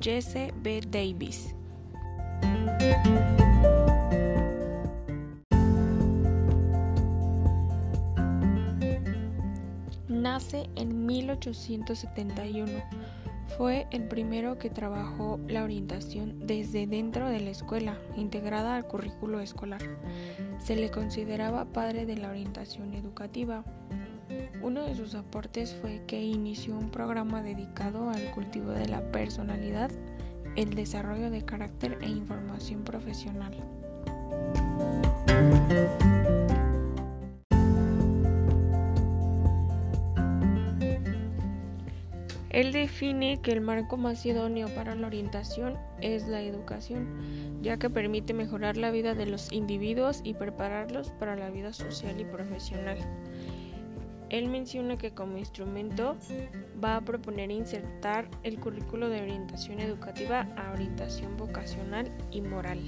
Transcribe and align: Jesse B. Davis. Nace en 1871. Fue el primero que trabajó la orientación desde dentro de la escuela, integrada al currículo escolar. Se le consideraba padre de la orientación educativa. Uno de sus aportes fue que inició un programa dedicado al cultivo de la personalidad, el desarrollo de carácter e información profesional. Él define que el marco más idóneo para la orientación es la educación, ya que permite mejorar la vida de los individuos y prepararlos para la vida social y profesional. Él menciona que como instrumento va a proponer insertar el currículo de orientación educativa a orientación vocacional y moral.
Jesse 0.00 0.50
B. 0.64 0.80
Davis. 0.90 1.54
Nace 10.08 10.68
en 10.74 11.06
1871. 11.06 12.82
Fue 13.56 13.86
el 13.90 14.04
primero 14.04 14.58
que 14.58 14.70
trabajó 14.70 15.38
la 15.46 15.62
orientación 15.62 16.46
desde 16.46 16.86
dentro 16.86 17.28
de 17.28 17.40
la 17.40 17.50
escuela, 17.50 17.98
integrada 18.16 18.76
al 18.76 18.86
currículo 18.86 19.40
escolar. 19.40 19.82
Se 20.58 20.74
le 20.74 20.90
consideraba 20.90 21.66
padre 21.66 22.06
de 22.06 22.16
la 22.16 22.30
orientación 22.30 22.94
educativa. 22.94 23.64
Uno 24.62 24.84
de 24.84 24.94
sus 24.94 25.14
aportes 25.14 25.74
fue 25.74 26.02
que 26.06 26.22
inició 26.22 26.78
un 26.78 26.90
programa 26.90 27.42
dedicado 27.42 28.08
al 28.10 28.30
cultivo 28.30 28.70
de 28.70 28.88
la 28.88 29.02
personalidad, 29.12 29.90
el 30.56 30.74
desarrollo 30.74 31.30
de 31.30 31.44
carácter 31.44 31.98
e 32.00 32.08
información 32.08 32.84
profesional. 32.84 33.54
Él 42.52 42.70
define 42.70 43.40
que 43.40 43.50
el 43.50 43.62
marco 43.62 43.96
más 43.96 44.24
idóneo 44.26 44.68
para 44.74 44.94
la 44.94 45.06
orientación 45.06 45.78
es 46.02 46.28
la 46.28 46.42
educación, 46.42 47.08
ya 47.62 47.78
que 47.78 47.88
permite 47.88 48.34
mejorar 48.34 48.76
la 48.76 48.90
vida 48.90 49.14
de 49.14 49.24
los 49.24 49.50
individuos 49.52 50.20
y 50.22 50.34
prepararlos 50.34 51.08
para 51.18 51.34
la 51.34 51.48
vida 51.48 51.72
social 51.72 52.20
y 52.20 52.24
profesional. 52.24 52.98
Él 54.28 54.48
menciona 54.48 54.98
que 54.98 55.12
como 55.12 55.38
instrumento 55.38 56.16
va 56.82 56.96
a 56.96 57.00
proponer 57.00 57.50
insertar 57.50 58.28
el 58.42 58.60
currículo 58.60 59.08
de 59.08 59.22
orientación 59.22 59.80
educativa 59.80 60.46
a 60.56 60.72
orientación 60.72 61.36
vocacional 61.38 62.10
y 62.30 62.42
moral. 62.42 62.80